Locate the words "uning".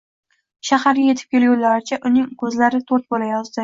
2.11-2.29